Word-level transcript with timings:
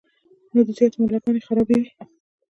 نو 0.53 0.59
د 0.67 0.69
زياترو 0.77 1.03
ملاګانې 1.05 1.41
خرابې 1.47 1.75
وي- 1.81 1.89